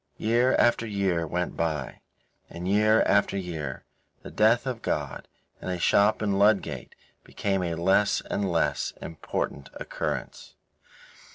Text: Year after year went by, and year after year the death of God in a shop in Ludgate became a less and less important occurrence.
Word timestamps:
Year 0.17 0.55
after 0.55 0.87
year 0.87 1.27
went 1.27 1.55
by, 1.55 2.01
and 2.49 2.67
year 2.67 3.03
after 3.03 3.37
year 3.37 3.85
the 4.23 4.31
death 4.31 4.65
of 4.65 4.81
God 4.81 5.27
in 5.61 5.69
a 5.69 5.77
shop 5.77 6.23
in 6.23 6.39
Ludgate 6.39 6.95
became 7.23 7.61
a 7.61 7.75
less 7.75 8.19
and 8.21 8.51
less 8.51 8.93
important 8.99 9.69
occurrence. 9.75 10.55